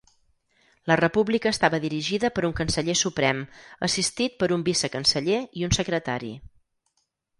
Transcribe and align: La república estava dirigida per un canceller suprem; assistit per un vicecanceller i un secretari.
La 0.91 0.95
república 1.01 1.51
estava 1.55 1.79
dirigida 1.83 2.31
per 2.37 2.45
un 2.49 2.55
canceller 2.61 2.95
suprem; 3.01 3.43
assistit 3.89 4.41
per 4.41 4.49
un 4.57 4.65
vicecanceller 4.71 5.39
i 5.61 5.67
un 5.69 5.77
secretari. 5.81 6.33